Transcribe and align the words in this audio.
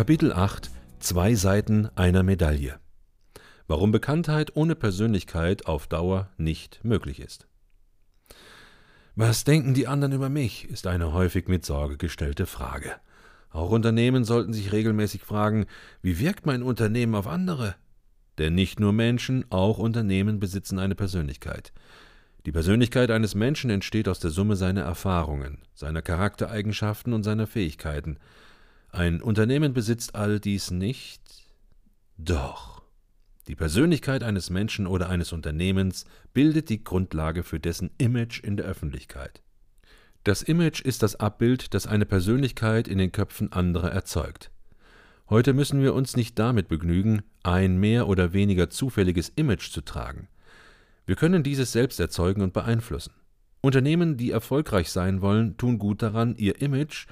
Kapitel 0.00 0.32
8 0.32 0.70
Zwei 0.98 1.34
Seiten 1.34 1.90
einer 1.94 2.22
Medaille. 2.22 2.80
Warum 3.66 3.92
Bekanntheit 3.92 4.56
ohne 4.56 4.74
Persönlichkeit 4.74 5.66
auf 5.66 5.88
Dauer 5.88 6.30
nicht 6.38 6.82
möglich 6.82 7.20
ist. 7.20 7.46
Was 9.14 9.44
denken 9.44 9.74
die 9.74 9.86
anderen 9.86 10.14
über 10.14 10.30
mich, 10.30 10.66
ist 10.70 10.86
eine 10.86 11.12
häufig 11.12 11.48
mit 11.48 11.66
Sorge 11.66 11.98
gestellte 11.98 12.46
Frage. 12.46 12.92
Auch 13.50 13.72
Unternehmen 13.72 14.24
sollten 14.24 14.54
sich 14.54 14.72
regelmäßig 14.72 15.22
fragen, 15.22 15.66
wie 16.00 16.18
wirkt 16.18 16.46
mein 16.46 16.62
Unternehmen 16.62 17.14
auf 17.14 17.26
andere? 17.26 17.74
Denn 18.38 18.54
nicht 18.54 18.80
nur 18.80 18.94
Menschen, 18.94 19.44
auch 19.50 19.76
Unternehmen 19.76 20.40
besitzen 20.40 20.78
eine 20.78 20.94
Persönlichkeit. 20.94 21.74
Die 22.46 22.52
Persönlichkeit 22.52 23.10
eines 23.10 23.34
Menschen 23.34 23.68
entsteht 23.68 24.08
aus 24.08 24.18
der 24.18 24.30
Summe 24.30 24.56
seiner 24.56 24.80
Erfahrungen, 24.80 25.58
seiner 25.74 26.00
Charaktereigenschaften 26.00 27.12
und 27.12 27.22
seiner 27.22 27.46
Fähigkeiten. 27.46 28.16
Ein 28.92 29.22
Unternehmen 29.22 29.72
besitzt 29.72 30.14
all 30.14 30.40
dies 30.40 30.70
nicht? 30.70 31.22
Doch. 32.18 32.82
Die 33.46 33.54
Persönlichkeit 33.54 34.22
eines 34.22 34.50
Menschen 34.50 34.86
oder 34.86 35.08
eines 35.08 35.32
Unternehmens 35.32 36.04
bildet 36.32 36.68
die 36.68 36.84
Grundlage 36.84 37.42
für 37.42 37.60
dessen 37.60 37.90
Image 37.98 38.40
in 38.42 38.56
der 38.56 38.66
Öffentlichkeit. 38.66 39.42
Das 40.24 40.42
Image 40.42 40.82
ist 40.82 41.02
das 41.02 41.16
Abbild, 41.16 41.72
das 41.72 41.86
eine 41.86 42.04
Persönlichkeit 42.04 42.88
in 42.88 42.98
den 42.98 43.10
Köpfen 43.10 43.52
anderer 43.52 43.90
erzeugt. 43.90 44.50
Heute 45.30 45.54
müssen 45.54 45.80
wir 45.82 45.94
uns 45.94 46.16
nicht 46.16 46.38
damit 46.38 46.68
begnügen, 46.68 47.22
ein 47.42 47.78
mehr 47.78 48.08
oder 48.08 48.32
weniger 48.32 48.68
zufälliges 48.68 49.30
Image 49.30 49.70
zu 49.70 49.80
tragen. 49.80 50.28
Wir 51.06 51.16
können 51.16 51.42
dieses 51.42 51.72
selbst 51.72 52.00
erzeugen 52.00 52.42
und 52.42 52.52
beeinflussen. 52.52 53.14
Unternehmen, 53.62 54.16
die 54.16 54.30
erfolgreich 54.30 54.90
sein 54.90 55.22
wollen, 55.22 55.56
tun 55.56 55.78
gut 55.78 56.02
daran, 56.02 56.36
ihr 56.36 56.60
Image, 56.60 57.06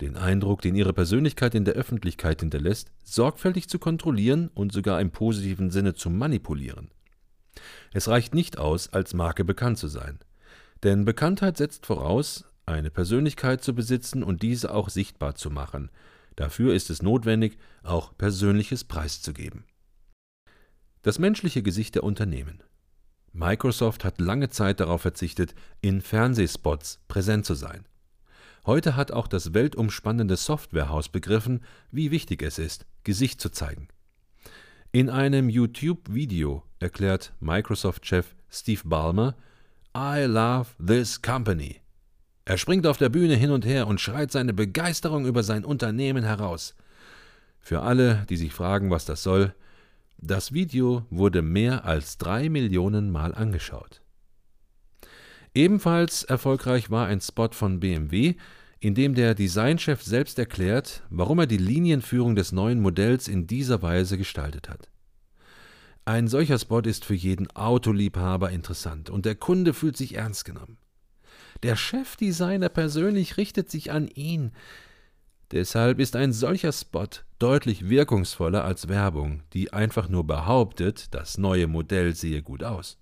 den 0.00 0.16
Eindruck, 0.16 0.62
den 0.62 0.74
ihre 0.74 0.92
Persönlichkeit 0.92 1.54
in 1.54 1.64
der 1.64 1.74
Öffentlichkeit 1.74 2.40
hinterlässt, 2.40 2.92
sorgfältig 3.02 3.68
zu 3.68 3.78
kontrollieren 3.78 4.48
und 4.54 4.72
sogar 4.72 5.00
im 5.00 5.10
positiven 5.10 5.70
Sinne 5.70 5.94
zu 5.94 6.10
manipulieren. 6.10 6.90
Es 7.92 8.08
reicht 8.08 8.34
nicht 8.34 8.58
aus, 8.58 8.92
als 8.92 9.14
Marke 9.14 9.44
bekannt 9.44 9.78
zu 9.78 9.88
sein. 9.88 10.18
Denn 10.82 11.04
Bekanntheit 11.04 11.56
setzt 11.56 11.86
voraus, 11.86 12.44
eine 12.66 12.90
Persönlichkeit 12.90 13.64
zu 13.64 13.74
besitzen 13.74 14.22
und 14.22 14.42
diese 14.42 14.72
auch 14.72 14.88
sichtbar 14.88 15.34
zu 15.34 15.50
machen. 15.50 15.90
Dafür 16.36 16.74
ist 16.74 16.90
es 16.90 17.02
notwendig, 17.02 17.58
auch 17.82 18.16
Persönliches 18.16 18.84
preiszugeben. 18.84 19.64
Das 21.02 21.18
menschliche 21.18 21.62
Gesicht 21.62 21.96
der 21.96 22.04
Unternehmen. 22.04 22.62
Microsoft 23.32 24.04
hat 24.04 24.20
lange 24.20 24.48
Zeit 24.48 24.80
darauf 24.80 25.02
verzichtet, 25.02 25.54
in 25.80 26.00
Fernsehspots 26.00 27.00
präsent 27.08 27.46
zu 27.46 27.54
sein. 27.54 27.86
Heute 28.68 28.96
hat 28.96 29.12
auch 29.12 29.28
das 29.28 29.54
weltumspannende 29.54 30.36
Softwarehaus 30.36 31.08
begriffen, 31.08 31.62
wie 31.90 32.10
wichtig 32.10 32.42
es 32.42 32.58
ist, 32.58 32.84
Gesicht 33.02 33.40
zu 33.40 33.48
zeigen. 33.48 33.88
In 34.92 35.08
einem 35.08 35.48
YouTube-Video 35.48 36.64
erklärt 36.78 37.32
Microsoft-Chef 37.40 38.26
Steve 38.50 38.82
Ballmer, 38.84 39.36
I 39.96 40.24
love 40.24 40.66
this 40.86 41.22
company. 41.22 41.80
Er 42.44 42.58
springt 42.58 42.86
auf 42.86 42.98
der 42.98 43.08
Bühne 43.08 43.36
hin 43.36 43.52
und 43.52 43.64
her 43.64 43.86
und 43.86 44.02
schreit 44.02 44.32
seine 44.32 44.52
Begeisterung 44.52 45.24
über 45.24 45.42
sein 45.42 45.64
Unternehmen 45.64 46.24
heraus. 46.24 46.74
Für 47.60 47.80
alle, 47.80 48.26
die 48.28 48.36
sich 48.36 48.52
fragen, 48.52 48.90
was 48.90 49.06
das 49.06 49.22
soll, 49.22 49.54
das 50.18 50.52
Video 50.52 51.06
wurde 51.08 51.40
mehr 51.40 51.86
als 51.86 52.18
drei 52.18 52.50
Millionen 52.50 53.10
Mal 53.10 53.34
angeschaut. 53.34 54.02
Ebenfalls 55.54 56.22
erfolgreich 56.24 56.90
war 56.90 57.06
ein 57.06 57.20
Spot 57.20 57.48
von 57.50 57.80
BMW, 57.80 58.34
in 58.80 58.94
dem 58.94 59.14
der 59.14 59.34
Designchef 59.34 60.02
selbst 60.02 60.38
erklärt, 60.38 61.02
warum 61.10 61.40
er 61.40 61.46
die 61.46 61.56
Linienführung 61.56 62.36
des 62.36 62.52
neuen 62.52 62.80
Modells 62.80 63.26
in 63.26 63.46
dieser 63.46 63.82
Weise 63.82 64.16
gestaltet 64.16 64.68
hat. 64.68 64.88
Ein 66.04 66.28
solcher 66.28 66.58
Spot 66.58 66.80
ist 66.80 67.04
für 67.04 67.14
jeden 67.14 67.50
Autoliebhaber 67.50 68.50
interessant 68.50 69.10
und 69.10 69.26
der 69.26 69.34
Kunde 69.34 69.74
fühlt 69.74 69.96
sich 69.96 70.14
ernst 70.14 70.44
genommen. 70.44 70.78
Der 71.62 71.76
Chefdesigner 71.76 72.68
persönlich 72.68 73.36
richtet 73.36 73.70
sich 73.70 73.90
an 73.90 74.08
ihn. 74.08 74.52
Deshalb 75.50 75.98
ist 75.98 76.14
ein 76.14 76.32
solcher 76.32 76.72
Spot 76.72 77.08
deutlich 77.38 77.88
wirkungsvoller 77.88 78.64
als 78.64 78.88
Werbung, 78.88 79.42
die 79.52 79.72
einfach 79.72 80.08
nur 80.08 80.26
behauptet, 80.26 81.14
das 81.14 81.36
neue 81.36 81.66
Modell 81.66 82.14
sehe 82.14 82.42
gut 82.42 82.62
aus. 82.62 82.98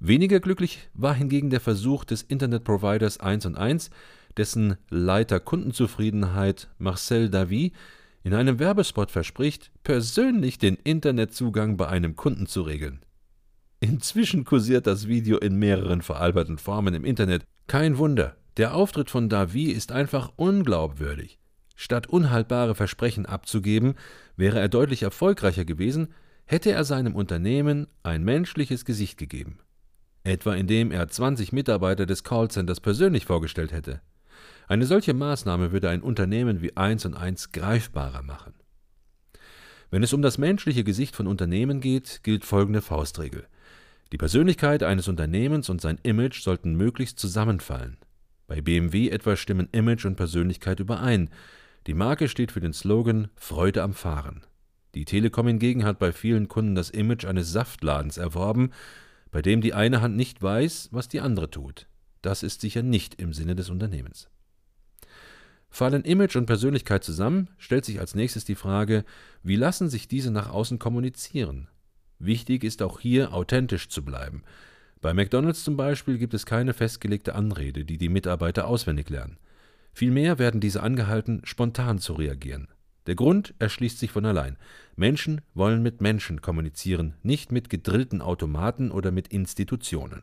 Weniger 0.00 0.40
glücklich 0.40 0.90
war 0.92 1.14
hingegen 1.14 1.50
der 1.50 1.60
Versuch 1.60 2.04
des 2.04 2.22
Internetproviders 2.22 3.20
1 3.20 3.46
und 3.46 3.56
1, 3.56 3.90
dessen 4.36 4.76
Leiter 4.90 5.40
Kundenzufriedenheit 5.40 6.68
Marcel 6.78 7.28
Davy 7.28 7.72
in 8.22 8.34
einem 8.34 8.58
Werbespot 8.58 9.10
verspricht, 9.10 9.70
persönlich 9.82 10.58
den 10.58 10.76
Internetzugang 10.76 11.76
bei 11.76 11.88
einem 11.88 12.16
Kunden 12.16 12.46
zu 12.46 12.62
regeln. 12.62 13.04
Inzwischen 13.80 14.44
kursiert 14.44 14.86
das 14.86 15.08
Video 15.08 15.36
in 15.38 15.56
mehreren 15.56 16.00
veralberten 16.00 16.56
Formen 16.56 16.94
im 16.94 17.04
Internet. 17.04 17.44
Kein 17.66 17.98
Wunder, 17.98 18.34
der 18.56 18.74
Auftritt 18.74 19.10
von 19.10 19.28
Davy 19.28 19.66
ist 19.70 19.92
einfach 19.92 20.32
unglaubwürdig. 20.36 21.38
Statt 21.76 22.06
unhaltbare 22.06 22.74
Versprechen 22.74 23.26
abzugeben, 23.26 23.94
wäre 24.36 24.58
er 24.58 24.68
deutlich 24.68 25.02
erfolgreicher 25.02 25.64
gewesen, 25.64 26.08
hätte 26.46 26.70
er 26.70 26.84
seinem 26.84 27.14
Unternehmen 27.14 27.88
ein 28.02 28.24
menschliches 28.24 28.84
Gesicht 28.84 29.18
gegeben. 29.18 29.58
Etwa 30.22 30.54
indem 30.54 30.90
er 30.90 31.08
20 31.08 31.52
Mitarbeiter 31.52 32.06
des 32.06 32.24
Callcenters 32.24 32.80
persönlich 32.80 33.26
vorgestellt 33.26 33.72
hätte. 33.72 34.00
Eine 34.66 34.86
solche 34.86 35.14
Maßnahme 35.14 35.72
würde 35.72 35.90
ein 35.90 36.02
Unternehmen 36.02 36.62
wie 36.62 36.76
1 36.76 37.04
und 37.06 37.14
1 37.14 37.52
greifbarer 37.52 38.22
machen. 38.22 38.54
Wenn 39.90 40.02
es 40.02 40.12
um 40.12 40.22
das 40.22 40.38
menschliche 40.38 40.84
Gesicht 40.84 41.14
von 41.14 41.26
Unternehmen 41.26 41.80
geht, 41.80 42.20
gilt 42.22 42.44
folgende 42.44 42.82
Faustregel. 42.82 43.46
Die 44.12 44.18
Persönlichkeit 44.18 44.82
eines 44.82 45.08
Unternehmens 45.08 45.68
und 45.68 45.80
sein 45.80 45.98
Image 46.02 46.40
sollten 46.40 46.74
möglichst 46.74 47.18
zusammenfallen. 47.18 47.98
Bei 48.46 48.60
BMW 48.60 49.08
etwa 49.10 49.36
stimmen 49.36 49.68
Image 49.72 50.04
und 50.04 50.16
Persönlichkeit 50.16 50.80
überein. 50.80 51.30
Die 51.86 51.94
Marke 51.94 52.28
steht 52.28 52.52
für 52.52 52.60
den 52.60 52.72
Slogan 52.72 53.28
Freude 53.36 53.82
am 53.82 53.92
Fahren. 53.92 54.44
Die 54.94 55.04
Telekom 55.04 55.46
hingegen 55.46 55.84
hat 55.84 55.98
bei 55.98 56.12
vielen 56.12 56.48
Kunden 56.48 56.74
das 56.74 56.90
Image 56.90 57.24
eines 57.24 57.52
Saftladens 57.52 58.16
erworben, 58.16 58.70
bei 59.30 59.42
dem 59.42 59.60
die 59.60 59.74
eine 59.74 60.00
Hand 60.00 60.16
nicht 60.16 60.42
weiß, 60.42 60.90
was 60.92 61.08
die 61.08 61.20
andere 61.20 61.50
tut. 61.50 61.86
Das 62.22 62.42
ist 62.42 62.60
sicher 62.60 62.82
nicht 62.82 63.20
im 63.20 63.32
Sinne 63.32 63.54
des 63.54 63.70
Unternehmens. 63.70 64.28
Fallen 65.74 66.04
Image 66.04 66.36
und 66.36 66.46
Persönlichkeit 66.46 67.02
zusammen, 67.02 67.48
stellt 67.58 67.84
sich 67.84 67.98
als 67.98 68.14
nächstes 68.14 68.44
die 68.44 68.54
Frage, 68.54 69.04
wie 69.42 69.56
lassen 69.56 69.88
sich 69.88 70.06
diese 70.06 70.30
nach 70.30 70.48
außen 70.48 70.78
kommunizieren? 70.78 71.66
Wichtig 72.20 72.62
ist 72.62 72.80
auch 72.80 73.00
hier 73.00 73.34
authentisch 73.34 73.88
zu 73.88 74.04
bleiben. 74.04 74.44
Bei 75.00 75.12
McDonald's 75.14 75.64
zum 75.64 75.76
Beispiel 75.76 76.16
gibt 76.16 76.32
es 76.32 76.46
keine 76.46 76.74
festgelegte 76.74 77.34
Anrede, 77.34 77.84
die 77.84 77.98
die 77.98 78.08
Mitarbeiter 78.08 78.68
auswendig 78.68 79.10
lernen. 79.10 79.36
Vielmehr 79.92 80.38
werden 80.38 80.60
diese 80.60 80.80
angehalten, 80.80 81.40
spontan 81.42 81.98
zu 81.98 82.12
reagieren. 82.12 82.68
Der 83.08 83.16
Grund 83.16 83.52
erschließt 83.58 83.98
sich 83.98 84.12
von 84.12 84.26
allein. 84.26 84.56
Menschen 84.94 85.40
wollen 85.54 85.82
mit 85.82 86.00
Menschen 86.00 86.40
kommunizieren, 86.40 87.14
nicht 87.24 87.50
mit 87.50 87.68
gedrillten 87.68 88.22
Automaten 88.22 88.92
oder 88.92 89.10
mit 89.10 89.26
Institutionen. 89.26 90.22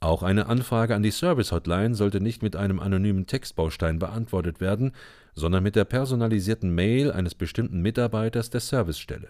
Auch 0.00 0.22
eine 0.22 0.46
Anfrage 0.46 0.94
an 0.94 1.02
die 1.02 1.10
Service-Hotline 1.10 1.94
sollte 1.94 2.20
nicht 2.20 2.42
mit 2.42 2.54
einem 2.54 2.78
anonymen 2.78 3.26
Textbaustein 3.26 3.98
beantwortet 3.98 4.60
werden, 4.60 4.92
sondern 5.34 5.62
mit 5.62 5.74
der 5.74 5.84
personalisierten 5.84 6.72
Mail 6.72 7.10
eines 7.10 7.34
bestimmten 7.34 7.80
Mitarbeiters 7.80 8.50
der 8.50 8.60
Servicestelle. 8.60 9.28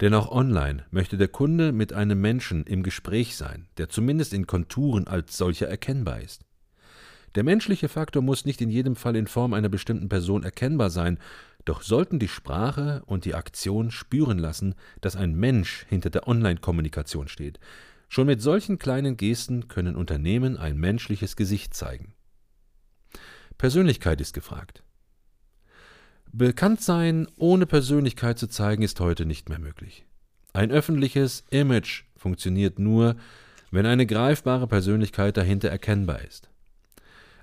Denn 0.00 0.14
auch 0.14 0.30
online 0.30 0.84
möchte 0.90 1.16
der 1.16 1.28
Kunde 1.28 1.72
mit 1.72 1.92
einem 1.92 2.20
Menschen 2.20 2.64
im 2.64 2.82
Gespräch 2.82 3.36
sein, 3.36 3.66
der 3.78 3.88
zumindest 3.88 4.32
in 4.32 4.46
Konturen 4.46 5.06
als 5.06 5.36
solcher 5.36 5.68
erkennbar 5.68 6.20
ist. 6.20 6.44
Der 7.34 7.44
menschliche 7.44 7.88
Faktor 7.88 8.22
muss 8.22 8.44
nicht 8.44 8.60
in 8.60 8.70
jedem 8.70 8.96
Fall 8.96 9.16
in 9.16 9.26
Form 9.26 9.54
einer 9.54 9.68
bestimmten 9.68 10.08
Person 10.08 10.44
erkennbar 10.44 10.90
sein, 10.90 11.18
doch 11.64 11.82
sollten 11.82 12.18
die 12.18 12.28
Sprache 12.28 13.02
und 13.06 13.24
die 13.24 13.34
Aktion 13.34 13.90
spüren 13.90 14.38
lassen, 14.38 14.74
dass 15.00 15.16
ein 15.16 15.34
Mensch 15.34 15.84
hinter 15.88 16.10
der 16.10 16.26
Online-Kommunikation 16.26 17.28
steht, 17.28 17.58
Schon 18.08 18.26
mit 18.26 18.40
solchen 18.40 18.78
kleinen 18.78 19.16
Gesten 19.16 19.68
können 19.68 19.96
Unternehmen 19.96 20.56
ein 20.56 20.76
menschliches 20.78 21.36
Gesicht 21.36 21.74
zeigen. 21.74 22.14
Persönlichkeit 23.58 24.20
ist 24.20 24.32
gefragt. 24.34 24.82
Bekannt 26.32 26.80
sein, 26.80 27.26
ohne 27.36 27.66
Persönlichkeit 27.66 28.38
zu 28.38 28.46
zeigen, 28.48 28.82
ist 28.82 29.00
heute 29.00 29.26
nicht 29.26 29.48
mehr 29.48 29.58
möglich. 29.58 30.04
Ein 30.52 30.70
öffentliches 30.70 31.44
Image 31.50 32.04
funktioniert 32.16 32.78
nur, 32.78 33.16
wenn 33.70 33.86
eine 33.86 34.06
greifbare 34.06 34.66
Persönlichkeit 34.66 35.36
dahinter 35.36 35.68
erkennbar 35.68 36.22
ist. 36.22 36.48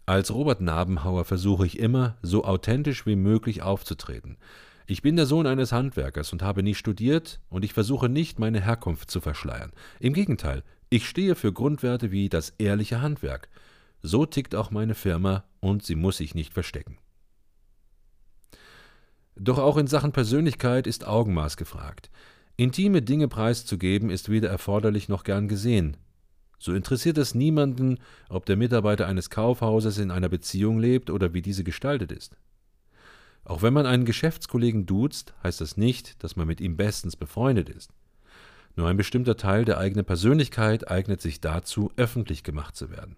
Als 0.05 0.31
Robert 0.31 0.61
Nabenhauer 0.61 1.25
versuche 1.25 1.65
ich 1.65 1.79
immer, 1.79 2.17
so 2.21 2.43
authentisch 2.43 3.05
wie 3.05 3.15
möglich 3.15 3.61
aufzutreten. 3.63 4.37
Ich 4.87 5.01
bin 5.01 5.15
der 5.15 5.25
Sohn 5.25 5.47
eines 5.47 5.71
Handwerkers 5.71 6.31
und 6.31 6.43
habe 6.43 6.61
nie 6.61 6.75
studiert, 6.75 7.39
und 7.49 7.65
ich 7.65 7.73
versuche 7.73 8.07
nicht, 8.07 8.37
meine 8.37 8.61
Herkunft 8.61 9.09
zu 9.09 9.19
verschleiern. 9.19 9.71
Im 9.99 10.13
Gegenteil, 10.13 10.63
ich 10.89 11.09
stehe 11.09 11.35
für 11.35 11.51
Grundwerte 11.51 12.11
wie 12.11 12.29
das 12.29 12.51
ehrliche 12.59 13.01
Handwerk. 13.01 13.49
So 14.03 14.27
tickt 14.27 14.53
auch 14.53 14.69
meine 14.69 14.93
Firma, 14.93 15.45
und 15.59 15.83
sie 15.83 15.95
muss 15.95 16.17
sich 16.17 16.35
nicht 16.35 16.53
verstecken. 16.53 16.99
Doch 19.35 19.57
auch 19.57 19.77
in 19.77 19.87
Sachen 19.87 20.11
Persönlichkeit 20.11 20.85
ist 20.85 21.07
Augenmaß 21.07 21.57
gefragt. 21.57 22.11
Intime 22.55 23.01
Dinge 23.01 23.27
preiszugeben 23.27 24.11
ist 24.11 24.29
weder 24.29 24.49
erforderlich 24.49 25.09
noch 25.09 25.23
gern 25.23 25.47
gesehen. 25.47 25.97
So 26.59 26.73
interessiert 26.73 27.17
es 27.17 27.35
niemanden, 27.35 27.97
ob 28.29 28.45
der 28.45 28.55
Mitarbeiter 28.55 29.07
eines 29.07 29.29
Kaufhauses 29.29 29.97
in 29.97 30.11
einer 30.11 30.29
Beziehung 30.29 30.79
lebt 30.79 31.09
oder 31.09 31.33
wie 31.33 31.41
diese 31.41 31.63
gestaltet 31.63 32.11
ist. 32.11 32.37
Auch 33.45 33.61
wenn 33.61 33.73
man 33.73 33.85
einen 33.85 34.05
Geschäftskollegen 34.05 34.87
duzt, 34.87 35.35
heißt 35.43 35.61
das 35.61 35.77
nicht, 35.77 36.23
dass 36.23 36.35
man 36.35 36.47
mit 36.47 36.59
ihm 36.59 36.75
bestens 36.77 37.15
befreundet 37.15 37.69
ist. 37.69 37.91
Nur 38.75 38.89
ein 38.89 38.97
bestimmter 38.97 39.37
Teil 39.37 39.63
der 39.63 39.77
eigenen 39.77 40.03
Persönlichkeit 40.03 40.89
eignet 40.89 41.21
sich 41.21 41.39
dazu, 41.39 41.91
öffentlich 41.95 42.43
gemacht 42.43 42.75
zu 42.75 42.89
werden. 42.89 43.15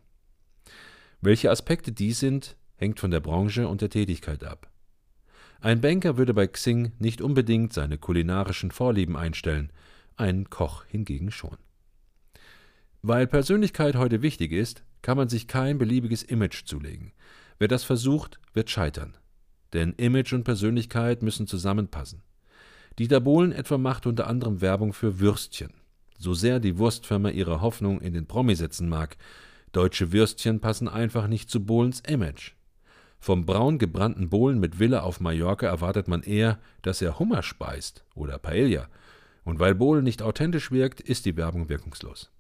Welche 1.22 1.50
Aspekte 1.50 1.92
dies 1.92 2.20
sind, 2.20 2.58
hängt 2.76 3.00
von 3.00 3.10
der 3.10 3.22
Branche 3.22 3.68
und 3.68 3.82
der 3.82 3.90
Tätigkeit 3.90 4.44
ab. 4.44 4.70
Ein 5.62 5.82
Banker 5.82 6.18
würde 6.18 6.34
bei 6.34 6.46
Xing 6.46 6.92
nicht 7.00 7.22
unbedingt 7.22 7.74
seine 7.74 7.98
kulinarischen 7.98 8.70
Vorlieben 8.70 9.16
einstellen, 9.16 9.72
ein 10.18 10.50
Koch 10.50 10.84
hingegen 10.86 11.32
schon. 11.32 11.58
Weil 13.02 13.26
Persönlichkeit 13.26 13.96
heute 13.96 14.22
wichtig 14.22 14.52
ist, 14.52 14.84
kann 15.02 15.18
man 15.18 15.30
sich 15.30 15.48
kein 15.48 15.78
beliebiges 15.78 16.22
Image 16.22 16.66
zulegen. 16.66 17.14
Wer 17.58 17.68
das 17.68 17.84
versucht, 17.84 18.40
wird 18.54 18.70
scheitern. 18.70 19.18
Denn 19.74 19.94
Image 19.94 20.34
und 20.34 20.44
Persönlichkeit 20.44 21.22
müssen 21.22 21.48
zusammenpassen. 21.48 22.22
Dieter 23.00 23.20
Bohlen 23.20 23.52
etwa 23.52 23.78
macht 23.78 24.08
unter 24.08 24.28
anderem 24.28 24.62
Werbung 24.62 24.94
für 24.94 25.20
Würstchen. 25.20 25.74
So 26.18 26.34
sehr 26.34 26.60
die 26.60 26.78
Wurstfirma 26.78 27.30
ihre 27.30 27.62
Hoffnung 27.62 28.02
in 28.02 28.14
den 28.14 28.26
Promi 28.26 28.56
setzen 28.56 28.90
mag, 28.90 29.18
deutsche 29.72 30.12
Würstchen 30.12 30.60
passen 30.60 30.88
einfach 30.88 31.28
nicht 31.28 31.50
zu 31.50 31.64
Bohlens 31.64 32.00
Image. 32.00 32.54
Vom 33.20 33.46
braun 33.46 33.78
gebrannten 33.78 34.30
Bohlen 34.30 34.60
mit 34.60 34.80
Villa 34.80 35.02
auf 35.02 35.20
Mallorca 35.20 35.68
erwartet 35.68 36.08
man 36.08 36.24
eher, 36.24 36.60
dass 36.82 37.02
er 37.02 37.20
Hummer 37.20 37.44
speist 37.44 38.04
oder 38.16 38.40
Paella. 38.40 38.88
Und 39.44 39.60
weil 39.60 39.76
Bohlen 39.76 40.04
nicht 40.04 40.22
authentisch 40.22 40.72
wirkt, 40.72 41.02
ist 41.02 41.26
die 41.26 41.38
Werbung 41.38 41.70
wirkungslos. 41.70 42.32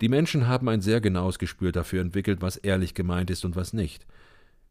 Die 0.00 0.08
Menschen 0.08 0.48
haben 0.48 0.68
ein 0.68 0.80
sehr 0.80 1.00
genaues 1.00 1.38
Gespür 1.38 1.70
dafür 1.70 2.00
entwickelt, 2.00 2.42
was 2.42 2.56
ehrlich 2.56 2.94
gemeint 2.94 3.30
ist 3.30 3.44
und 3.44 3.56
was 3.56 3.72
nicht. 3.72 4.06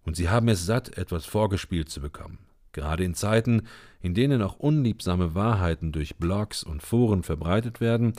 Und 0.03 0.15
sie 0.15 0.30
haben 0.30 0.48
es 0.48 0.65
satt, 0.65 0.98
etwas 0.98 1.25
vorgespielt 1.25 1.89
zu 1.89 2.01
bekommen. 2.01 2.39
Gerade 2.71 3.03
in 3.03 3.13
Zeiten, 3.13 3.63
in 4.01 4.13
denen 4.13 4.42
auch 4.42 4.57
unliebsame 4.57 5.36
Wahrheiten 5.36 5.92
durch 5.92 6.15
Blogs 6.15 6.63
und 6.63 6.81
Foren 6.81 7.24
verbreitet 7.24 7.81
werden, 7.81 8.13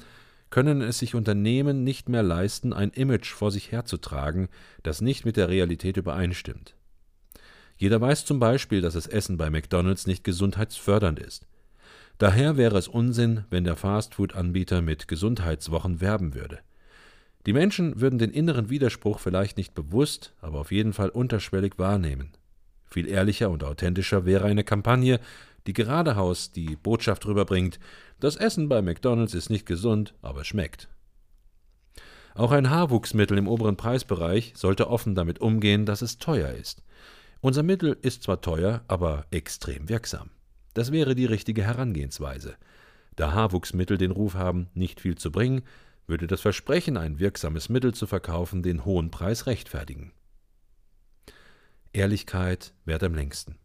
können 0.51 0.83
es 0.83 0.99
sich 0.99 1.15
Unternehmen 1.15 1.83
nicht 1.83 2.09
mehr 2.11 2.23
leisten, 2.23 2.73
ein 2.75 2.91
Image 2.91 3.33
vor 3.33 3.51
sich 3.51 3.73
herzutragen, 3.73 4.49
das 4.83 5.01
nicht 5.01 5.25
mit 5.25 5.37
der 5.37 5.49
Realität 5.49 5.97
übereinstimmt. 5.97 6.75
Jeder 7.79 8.01
weiß 8.01 8.27
zum 8.27 8.39
Beispiel, 8.39 8.83
dass 8.83 8.95
das 8.95 9.07
Essen 9.07 9.39
bei 9.39 9.49
McDonald's 9.49 10.07
nicht 10.07 10.25
gesundheitsfördernd 10.25 11.19
ist. 11.19 11.47
Daher 12.19 12.57
wäre 12.57 12.77
es 12.77 12.87
Unsinn, 12.87 13.45
wenn 13.51 13.65
der 13.65 13.77
Fastfood-Anbieter 13.77 14.83
mit 14.83 15.09
Gesundheitswochen 15.09 16.01
werben 16.01 16.35
würde. 16.35 16.61
Die 17.47 17.53
Menschen 17.53 18.01
würden 18.01 18.19
den 18.19 18.31
inneren 18.31 18.71
Widerspruch 18.71 19.19
vielleicht 19.19 19.57
nicht 19.57 19.75
bewusst, 19.75 20.35
aber 20.41 20.61
auf 20.61 20.71
jeden 20.71 20.93
Fall 20.93 21.09
unterschwellig 21.09 21.79
wahrnehmen. 21.79 22.31
Viel 22.87 23.09
ehrlicher 23.09 23.51
und 23.51 23.65
authentischer 23.65 24.25
wäre 24.27 24.45
eine 24.45 24.65
Kampagne, 24.65 25.19
die 25.67 25.73
geradeaus 25.73 26.53
die 26.53 26.77
Botschaft 26.77 27.27
rüberbringt, 27.27 27.79
das 28.21 28.37
Essen 28.37 28.69
bei 28.69 28.83
McDonald's 28.83 29.35
ist 29.35 29.51
nicht 29.51 29.67
gesund, 29.67 30.15
aber 30.23 30.45
schmeckt. 30.45 30.89
Auch 32.35 32.53
ein 32.53 32.71
Haarwuchsmittel 32.71 33.37
im 33.37 33.49
oberen 33.49 33.77
Preisbereich 33.77 34.53
sollte 34.57 34.89
offen 34.89 35.15
damit 35.15 35.41
umgehen, 35.41 35.85
dass 35.85 36.03
es 36.03 36.19
teuer 36.19 36.51
ist. 36.51 36.83
Unser 37.41 37.63
Mittel 37.63 37.97
ist 38.01 38.23
zwar 38.23 38.41
teuer, 38.41 38.83
aber 38.89 39.27
extrem 39.31 39.89
wirksam. 39.89 40.31
Das 40.75 40.93
wäre 40.93 41.15
die 41.15 41.27
richtige 41.27 41.65
Herangehensweise. 41.65 42.55
Da 43.17 43.33
Haarwuchsmittel 43.33 43.99
den 43.99 44.13
Ruf 44.13 44.35
haben, 44.35 44.69
nicht 44.75 45.01
viel 45.01 45.17
zu 45.17 45.31
bringen, 45.31 45.63
würde 46.13 46.27
das 46.27 46.43
Versprechen, 46.43 46.99
ein 46.99 47.19
wirksames 47.19 47.71
Mittel 47.71 47.95
zu 47.95 48.07
verkaufen, 48.07 48.63
den 48.63 48.85
hohen 48.85 49.11
Preis 49.11 49.47
rechtfertigen. 49.47 50.13
Ehrlichkeit 51.95 52.75
währt 52.85 53.03
am 53.03 53.15
längsten. 53.15 53.57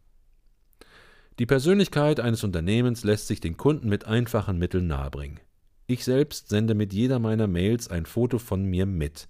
Die 1.38 1.44
Persönlichkeit 1.44 2.20
eines 2.20 2.44
Unternehmens 2.44 3.04
lässt 3.04 3.26
sich 3.26 3.40
den 3.40 3.58
Kunden 3.58 3.90
mit 3.90 4.06
einfachen 4.06 4.58
Mitteln 4.58 4.86
nahebringen. 4.86 5.40
Ich 5.86 6.04
selbst 6.04 6.48
sende 6.48 6.74
mit 6.74 6.94
jeder 6.94 7.18
meiner 7.18 7.48
Mails 7.48 7.88
ein 7.88 8.06
Foto 8.06 8.38
von 8.38 8.64
mir 8.64 8.86
mit. 8.86 9.28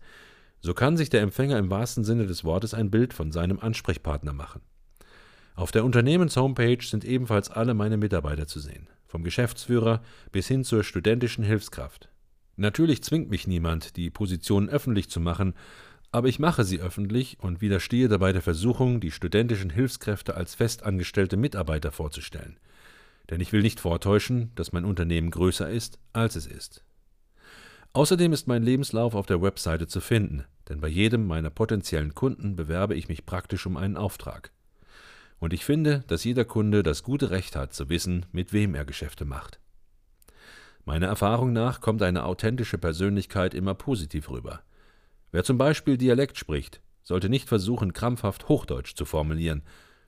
So 0.60 0.72
kann 0.72 0.96
sich 0.96 1.10
der 1.10 1.22
Empfänger 1.22 1.58
im 1.58 1.70
wahrsten 1.70 2.04
Sinne 2.04 2.26
des 2.26 2.44
Wortes 2.44 2.72
ein 2.72 2.88
Bild 2.88 3.12
von 3.14 3.32
seinem 3.32 3.58
Ansprechpartner 3.58 4.32
machen. 4.32 4.62
Auf 5.56 5.72
der 5.72 5.84
Unternehmenshomepage 5.84 6.86
sind 6.86 7.04
ebenfalls 7.04 7.50
alle 7.50 7.74
meine 7.74 7.96
Mitarbeiter 7.96 8.46
zu 8.46 8.60
sehen, 8.60 8.86
vom 9.08 9.24
Geschäftsführer 9.24 10.04
bis 10.30 10.46
hin 10.46 10.62
zur 10.62 10.84
studentischen 10.84 11.42
Hilfskraft. 11.42 12.08
Natürlich 12.58 13.04
zwingt 13.04 13.30
mich 13.30 13.46
niemand, 13.46 13.96
die 13.96 14.10
Position 14.10 14.68
öffentlich 14.68 15.08
zu 15.08 15.20
machen, 15.20 15.54
aber 16.10 16.26
ich 16.26 16.40
mache 16.40 16.64
sie 16.64 16.80
öffentlich 16.80 17.38
und 17.40 17.60
widerstehe 17.60 18.08
dabei 18.08 18.32
der 18.32 18.42
Versuchung, 18.42 18.98
die 18.98 19.12
studentischen 19.12 19.70
Hilfskräfte 19.70 20.34
als 20.34 20.56
festangestellte 20.56 21.36
Mitarbeiter 21.36 21.92
vorzustellen. 21.92 22.58
Denn 23.30 23.40
ich 23.40 23.52
will 23.52 23.62
nicht 23.62 23.78
vortäuschen, 23.78 24.50
dass 24.56 24.72
mein 24.72 24.84
Unternehmen 24.84 25.30
größer 25.30 25.70
ist, 25.70 26.00
als 26.12 26.34
es 26.34 26.46
ist. 26.46 26.82
Außerdem 27.92 28.32
ist 28.32 28.48
mein 28.48 28.64
Lebenslauf 28.64 29.14
auf 29.14 29.26
der 29.26 29.40
Webseite 29.40 29.86
zu 29.86 30.00
finden, 30.00 30.42
denn 30.68 30.80
bei 30.80 30.88
jedem 30.88 31.28
meiner 31.28 31.50
potenziellen 31.50 32.16
Kunden 32.16 32.56
bewerbe 32.56 32.96
ich 32.96 33.08
mich 33.08 33.24
praktisch 33.24 33.66
um 33.66 33.76
einen 33.76 33.96
Auftrag. 33.96 34.50
Und 35.38 35.52
ich 35.52 35.64
finde, 35.64 36.02
dass 36.08 36.24
jeder 36.24 36.44
Kunde 36.44 36.82
das 36.82 37.04
gute 37.04 37.30
Recht 37.30 37.54
hat 37.54 37.72
zu 37.72 37.88
wissen, 37.88 38.26
mit 38.32 38.52
wem 38.52 38.74
er 38.74 38.84
Geschäfte 38.84 39.24
macht. 39.24 39.60
Meiner 40.88 41.08
Erfahrung 41.08 41.52
nach 41.52 41.82
kommt 41.82 42.00
eine 42.00 42.24
authentische 42.24 42.78
Persönlichkeit 42.78 43.52
immer 43.52 43.74
positiv 43.74 44.30
rüber. 44.30 44.62
Wer 45.32 45.44
zum 45.44 45.58
Beispiel 45.58 45.98
Dialekt 45.98 46.38
spricht, 46.38 46.80
sollte 47.02 47.28
nicht 47.28 47.46
versuchen, 47.46 47.92
krampfhaft 47.92 48.48
Hochdeutsch 48.48 48.94
zu 48.94 49.04
formulieren. 49.04 49.60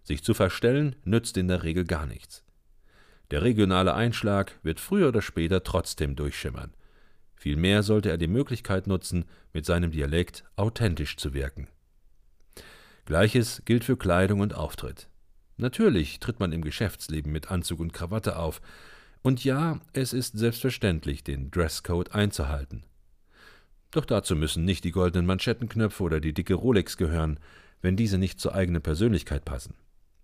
Sich 0.05 0.25
zu 0.25 0.33
verstellen 0.33 0.97
nützt 1.05 1.37
in 1.37 1.49
der 1.49 1.65
Regel 1.65 1.85
gar 1.85 2.07
nichts. 2.07 2.45
Der 3.31 3.43
regionale 3.43 3.93
Einschlag 3.93 4.59
wird 4.63 4.81
früher 4.81 5.09
oder 5.09 5.21
später 5.21 5.63
trotzdem 5.65 6.17
durchschimmern. 6.17 6.73
Vielmehr 7.35 7.83
sollte 7.83 8.09
er 8.09 8.17
die 8.17 8.27
Möglichkeit 8.27 8.87
nutzen, 8.87 9.27
mit 9.53 9.67
seinem 9.67 9.91
Dialekt 9.91 10.45
authentisch 10.57 11.19
zu 11.19 11.35
wirken. 11.35 11.69
Gleiches 13.05 13.61
gilt 13.67 13.85
für 13.85 13.99
Kleidung 13.99 14.41
und 14.41 14.55
Auftritt. 14.55 15.11
Natürlich 15.59 16.21
tritt 16.21 16.41
man 16.41 16.53
im 16.53 16.63
Geschäftsleben 16.63 17.31
mit 17.31 17.51
Anzug 17.51 17.81
und 17.81 17.93
Krawatte 17.93 18.39
auf, 18.39 18.63
und 19.23 19.45
ja, 19.45 19.81
es 19.93 20.13
ist 20.13 20.39
selbstverständlich, 20.39 21.25
den 21.25 21.51
Dresscode 21.51 22.15
einzuhalten. 22.15 22.85
Doch 23.91 24.05
dazu 24.05 24.37
müssen 24.37 24.65
nicht 24.65 24.85
die 24.85 24.93
goldenen 24.93 25.27
Manschettenknöpfe 25.27 26.03
oder 26.03 26.21
die 26.21 26.33
dicke 26.33 26.55
Rolex 26.55 26.97
gehören, 26.97 27.39
wenn 27.83 27.97
diese 27.97 28.19
nicht 28.19 28.41
zur 28.41 28.55
eigenen 28.55 28.83
Persönlichkeit 28.83 29.45
passen. 29.45 29.75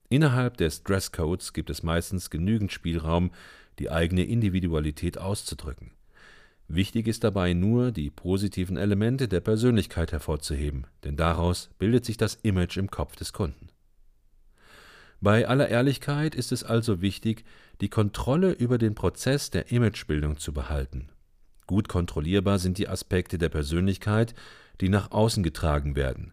Innerhalb 0.08 0.56
des 0.56 0.84
Dresscodes 0.84 1.52
gibt 1.52 1.68
es 1.68 1.82
meistens 1.82 2.30
genügend 2.30 2.72
Spielraum, 2.72 3.32
die 3.78 3.90
eigene 3.90 4.24
Individualität 4.24 5.18
auszudrücken. 5.18 5.90
Wichtig 6.68 7.06
ist 7.06 7.22
dabei 7.22 7.52
nur, 7.52 7.92
die 7.92 8.10
positiven 8.10 8.76
Elemente 8.76 9.28
der 9.28 9.40
Persönlichkeit 9.40 10.12
hervorzuheben, 10.12 10.86
denn 11.04 11.16
daraus 11.16 11.70
bildet 11.78 12.04
sich 12.04 12.16
das 12.16 12.36
Image 12.42 12.76
im 12.76 12.90
Kopf 12.90 13.16
des 13.16 13.32
Kunden. 13.32 13.65
Bei 15.20 15.48
aller 15.48 15.68
Ehrlichkeit 15.68 16.34
ist 16.34 16.52
es 16.52 16.64
also 16.64 17.00
wichtig, 17.00 17.44
die 17.80 17.88
Kontrolle 17.88 18.52
über 18.52 18.78
den 18.78 18.94
Prozess 18.94 19.50
der 19.50 19.70
Imagebildung 19.70 20.38
zu 20.38 20.52
behalten 20.52 21.08
Gut 21.66 21.88
kontrollierbar 21.88 22.58
sind 22.58 22.78
die 22.78 22.88
Aspekte 22.88 23.38
der 23.38 23.48
Persönlichkeit, 23.48 24.34
die 24.80 24.88
nach 24.88 25.10
außen 25.10 25.42
getragen 25.42 25.96
werden. 25.96 26.32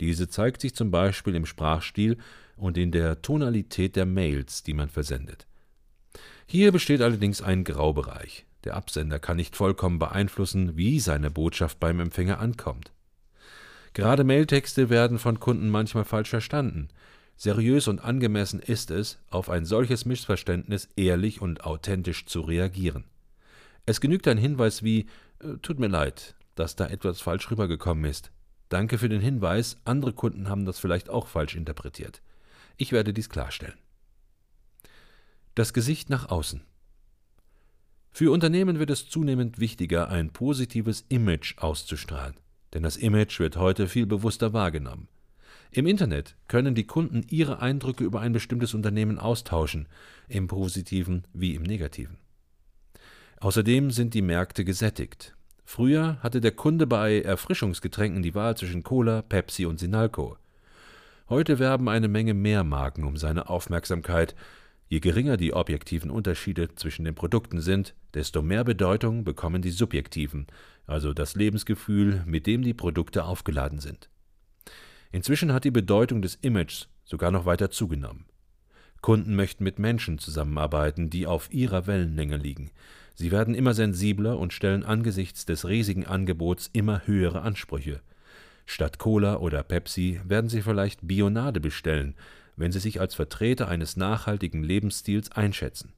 Diese 0.00 0.28
zeigt 0.28 0.62
sich 0.62 0.74
zum 0.74 0.90
Beispiel 0.90 1.34
im 1.34 1.44
Sprachstil 1.44 2.16
und 2.56 2.78
in 2.78 2.90
der 2.90 3.20
Tonalität 3.20 3.96
der 3.96 4.06
Mails, 4.06 4.62
die 4.62 4.72
man 4.72 4.88
versendet. 4.88 5.46
Hier 6.46 6.72
besteht 6.72 7.02
allerdings 7.02 7.42
ein 7.42 7.64
Graubereich. 7.64 8.46
Der 8.64 8.74
Absender 8.74 9.18
kann 9.18 9.36
nicht 9.36 9.56
vollkommen 9.56 9.98
beeinflussen, 9.98 10.76
wie 10.76 10.98
seine 11.00 11.30
Botschaft 11.30 11.78
beim 11.78 12.00
Empfänger 12.00 12.40
ankommt. 12.40 12.92
Gerade 13.92 14.24
Mailtexte 14.24 14.88
werden 14.88 15.18
von 15.18 15.40
Kunden 15.40 15.68
manchmal 15.68 16.04
falsch 16.04 16.30
verstanden. 16.30 16.88
Seriös 17.42 17.88
und 17.88 18.00
angemessen 18.00 18.60
ist 18.60 18.90
es, 18.90 19.18
auf 19.30 19.48
ein 19.48 19.64
solches 19.64 20.04
Missverständnis 20.04 20.90
ehrlich 20.96 21.40
und 21.40 21.64
authentisch 21.64 22.26
zu 22.26 22.42
reagieren. 22.42 23.04
Es 23.86 24.02
genügt 24.02 24.28
ein 24.28 24.36
Hinweis 24.36 24.82
wie 24.82 25.06
äh, 25.38 25.54
Tut 25.62 25.78
mir 25.78 25.88
leid, 25.88 26.34
dass 26.54 26.76
da 26.76 26.86
etwas 26.86 27.22
falsch 27.22 27.50
rübergekommen 27.50 28.04
ist. 28.04 28.30
Danke 28.68 28.98
für 28.98 29.08
den 29.08 29.22
Hinweis, 29.22 29.78
andere 29.86 30.12
Kunden 30.12 30.50
haben 30.50 30.66
das 30.66 30.78
vielleicht 30.78 31.08
auch 31.08 31.28
falsch 31.28 31.54
interpretiert. 31.54 32.20
Ich 32.76 32.92
werde 32.92 33.14
dies 33.14 33.30
klarstellen. 33.30 33.78
Das 35.54 35.72
Gesicht 35.72 36.10
nach 36.10 36.28
außen. 36.28 36.60
Für 38.10 38.32
Unternehmen 38.32 38.78
wird 38.78 38.90
es 38.90 39.08
zunehmend 39.08 39.58
wichtiger, 39.58 40.10
ein 40.10 40.28
positives 40.30 41.06
Image 41.08 41.56
auszustrahlen, 41.56 42.34
denn 42.74 42.82
das 42.82 42.98
Image 42.98 43.38
wird 43.38 43.56
heute 43.56 43.88
viel 43.88 44.04
bewusster 44.04 44.52
wahrgenommen. 44.52 45.08
Im 45.72 45.86
Internet 45.86 46.34
können 46.48 46.74
die 46.74 46.86
Kunden 46.86 47.24
ihre 47.28 47.60
Eindrücke 47.60 48.02
über 48.02 48.20
ein 48.20 48.32
bestimmtes 48.32 48.74
Unternehmen 48.74 49.18
austauschen, 49.18 49.86
im 50.26 50.48
positiven 50.48 51.24
wie 51.32 51.54
im 51.54 51.62
negativen. 51.62 52.18
Außerdem 53.38 53.92
sind 53.92 54.14
die 54.14 54.22
Märkte 54.22 54.64
gesättigt. 54.64 55.36
Früher 55.64 56.18
hatte 56.22 56.40
der 56.40 56.50
Kunde 56.50 56.88
bei 56.88 57.20
Erfrischungsgetränken 57.20 58.22
die 58.22 58.34
Wahl 58.34 58.56
zwischen 58.56 58.82
Cola, 58.82 59.22
Pepsi 59.22 59.64
und 59.64 59.78
Sinalco. 59.78 60.36
Heute 61.28 61.60
werben 61.60 61.88
eine 61.88 62.08
Menge 62.08 62.34
mehr 62.34 62.64
Marken 62.64 63.04
um 63.04 63.16
seine 63.16 63.48
Aufmerksamkeit. 63.48 64.34
Je 64.88 64.98
geringer 64.98 65.36
die 65.36 65.54
objektiven 65.54 66.10
Unterschiede 66.10 66.74
zwischen 66.74 67.04
den 67.04 67.14
Produkten 67.14 67.60
sind, 67.60 67.94
desto 68.14 68.42
mehr 68.42 68.64
Bedeutung 68.64 69.22
bekommen 69.22 69.62
die 69.62 69.70
subjektiven, 69.70 70.48
also 70.88 71.14
das 71.14 71.36
Lebensgefühl, 71.36 72.24
mit 72.26 72.48
dem 72.48 72.62
die 72.62 72.74
Produkte 72.74 73.24
aufgeladen 73.24 73.78
sind. 73.78 74.10
Inzwischen 75.12 75.52
hat 75.52 75.64
die 75.64 75.70
Bedeutung 75.70 76.22
des 76.22 76.36
Images 76.36 76.88
sogar 77.04 77.30
noch 77.30 77.44
weiter 77.44 77.70
zugenommen. 77.70 78.26
Kunden 79.00 79.34
möchten 79.34 79.64
mit 79.64 79.78
Menschen 79.78 80.18
zusammenarbeiten, 80.18 81.10
die 81.10 81.26
auf 81.26 81.52
ihrer 81.52 81.86
Wellenlänge 81.86 82.36
liegen. 82.36 82.70
Sie 83.14 83.30
werden 83.30 83.54
immer 83.54 83.74
sensibler 83.74 84.38
und 84.38 84.52
stellen 84.52 84.84
angesichts 84.84 85.46
des 85.46 85.66
riesigen 85.66 86.06
Angebots 86.06 86.70
immer 86.72 87.06
höhere 87.06 87.42
Ansprüche. 87.42 88.00
Statt 88.66 88.98
Cola 88.98 89.38
oder 89.38 89.62
Pepsi 89.62 90.20
werden 90.24 90.48
sie 90.48 90.62
vielleicht 90.62 91.00
Bionade 91.06 91.60
bestellen, 91.60 92.14
wenn 92.56 92.72
sie 92.72 92.78
sich 92.78 93.00
als 93.00 93.14
Vertreter 93.14 93.68
eines 93.68 93.96
nachhaltigen 93.96 94.62
Lebensstils 94.62 95.32
einschätzen. 95.32 95.92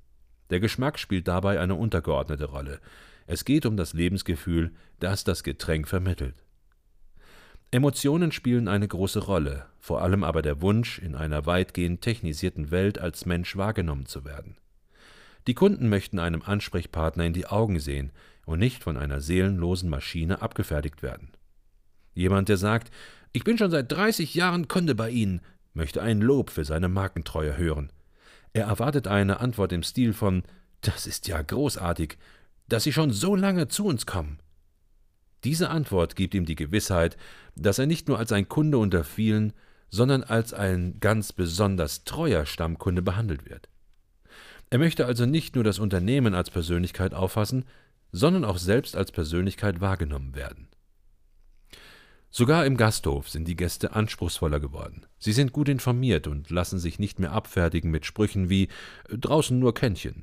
Der 0.50 0.60
Geschmack 0.60 0.98
spielt 0.98 1.28
dabei 1.28 1.60
eine 1.60 1.74
untergeordnete 1.74 2.46
Rolle. 2.46 2.80
Es 3.26 3.44
geht 3.44 3.66
um 3.66 3.76
das 3.76 3.92
Lebensgefühl, 3.92 4.72
das 5.00 5.24
das 5.24 5.42
Getränk 5.42 5.88
vermittelt. 5.88 6.41
Emotionen 7.74 8.32
spielen 8.32 8.68
eine 8.68 8.86
große 8.86 9.20
Rolle, 9.20 9.64
vor 9.80 10.02
allem 10.02 10.24
aber 10.24 10.42
der 10.42 10.60
Wunsch, 10.60 10.98
in 10.98 11.14
einer 11.14 11.46
weitgehend 11.46 12.02
technisierten 12.02 12.70
Welt 12.70 12.98
als 12.98 13.24
Mensch 13.24 13.56
wahrgenommen 13.56 14.04
zu 14.04 14.26
werden. 14.26 14.58
Die 15.46 15.54
Kunden 15.54 15.88
möchten 15.88 16.18
einem 16.18 16.42
Ansprechpartner 16.42 17.24
in 17.24 17.32
die 17.32 17.46
Augen 17.46 17.80
sehen 17.80 18.12
und 18.44 18.58
nicht 18.58 18.84
von 18.84 18.98
einer 18.98 19.22
seelenlosen 19.22 19.88
Maschine 19.88 20.42
abgefertigt 20.42 21.02
werden. 21.02 21.30
Jemand, 22.12 22.50
der 22.50 22.58
sagt, 22.58 22.92
ich 23.32 23.42
bin 23.42 23.56
schon 23.56 23.70
seit 23.70 23.90
30 23.90 24.34
Jahren 24.34 24.68
Kunde 24.68 24.94
bei 24.94 25.08
Ihnen, 25.08 25.40
möchte 25.72 26.02
ein 26.02 26.20
Lob 26.20 26.50
für 26.50 26.66
seine 26.66 26.90
Markentreue 26.90 27.56
hören. 27.56 27.90
Er 28.52 28.66
erwartet 28.66 29.08
eine 29.08 29.40
Antwort 29.40 29.72
im 29.72 29.82
Stil 29.82 30.12
von 30.12 30.42
Das 30.82 31.06
ist 31.06 31.26
ja 31.26 31.40
großartig, 31.40 32.18
dass 32.68 32.84
Sie 32.84 32.92
schon 32.92 33.12
so 33.12 33.34
lange 33.34 33.68
zu 33.68 33.86
uns 33.86 34.04
kommen. 34.04 34.41
Diese 35.44 35.70
Antwort 35.70 36.16
gibt 36.16 36.34
ihm 36.34 36.44
die 36.44 36.54
Gewissheit, 36.54 37.16
dass 37.56 37.78
er 37.78 37.86
nicht 37.86 38.08
nur 38.08 38.18
als 38.18 38.32
ein 38.32 38.48
Kunde 38.48 38.78
unter 38.78 39.04
vielen, 39.04 39.52
sondern 39.90 40.22
als 40.22 40.54
ein 40.54 40.98
ganz 41.00 41.32
besonders 41.32 42.04
treuer 42.04 42.46
Stammkunde 42.46 43.02
behandelt 43.02 43.48
wird. 43.48 43.68
Er 44.70 44.78
möchte 44.78 45.04
also 45.04 45.26
nicht 45.26 45.54
nur 45.54 45.64
das 45.64 45.78
Unternehmen 45.78 46.34
als 46.34 46.48
Persönlichkeit 46.48 47.12
auffassen, 47.12 47.66
sondern 48.10 48.44
auch 48.44 48.58
selbst 48.58 48.96
als 48.96 49.12
Persönlichkeit 49.12 49.80
wahrgenommen 49.80 50.34
werden. 50.34 50.68
Sogar 52.30 52.64
im 52.64 52.78
Gasthof 52.78 53.28
sind 53.28 53.46
die 53.46 53.56
Gäste 53.56 53.92
anspruchsvoller 53.94 54.60
geworden. 54.60 55.04
Sie 55.18 55.32
sind 55.32 55.52
gut 55.52 55.68
informiert 55.68 56.26
und 56.26 56.48
lassen 56.48 56.78
sich 56.78 56.98
nicht 56.98 57.18
mehr 57.18 57.32
abfertigen 57.32 57.90
mit 57.90 58.06
Sprüchen 58.06 58.48
wie 58.48 58.68
draußen 59.10 59.58
nur 59.58 59.74
Kännchen. 59.74 60.22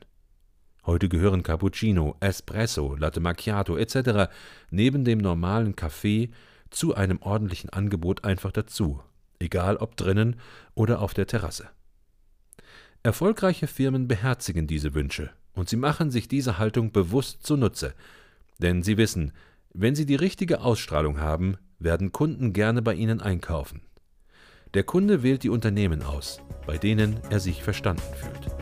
Heute 0.86 1.10
gehören 1.10 1.44
Cappuccino, 1.44 2.16
Espresso, 2.20 2.96
Latte 2.96 3.20
Macchiato 3.20 3.78
etc. 3.78 4.32
neben 4.72 5.04
dem 5.04 5.20
normalen 5.20 5.76
Kaffee 5.76 6.30
zu 6.70 6.96
einem 6.96 7.22
ordentlichen 7.22 7.70
Angebot 7.70 8.24
einfach 8.24 8.52
dazu, 8.52 9.02
egal 9.40 9.78
ob 9.78 9.98
drinnen 9.98 10.38
oder 10.76 11.02
auf 11.02 11.14
der 11.14 11.28
Terrasse. 11.28 11.70
Erfolgreiche 13.04 13.68
Firmen 13.68 14.08
beherzigen 14.08 14.68
diese 14.68 14.94
Wünsche 14.94 15.32
und 15.54 15.70
sie 15.70 15.78
machen 15.78 16.12
sich 16.12 16.28
diese 16.28 16.58
Haltung 16.58 16.92
bewusst 16.92 17.46
zunutze, 17.46 17.94
denn 18.60 18.84
sie 18.84 18.98
wissen, 18.98 19.32
wenn 19.74 19.96
sie 19.96 20.06
die 20.06 20.16
richtige 20.16 20.62
Ausstrahlung 20.62 21.20
haben, 21.20 21.58
werden 21.80 22.12
Kunden 22.12 22.54
gerne 22.54 22.82
bei 22.82 22.94
ihnen 22.94 23.22
einkaufen. 23.22 23.82
Der 24.74 24.84
Kunde 24.84 25.24
wählt 25.24 25.44
die 25.44 25.50
Unternehmen 25.50 26.04
aus, 26.04 26.42
bei 26.68 26.78
denen 26.78 27.20
er 27.30 27.40
sich 27.40 27.64
verstanden 27.64 28.14
fühlt. 28.16 28.59